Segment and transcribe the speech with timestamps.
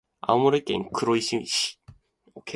[0.21, 1.79] 青森県黒石市